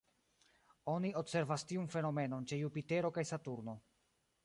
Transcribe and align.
Oni 0.93 1.11
observas 1.21 1.67
tiun 1.73 1.87
fenomenon 1.99 2.51
ĉe 2.53 2.61
Jupitero 2.65 3.15
kaj 3.19 3.29
Saturno. 3.35 3.81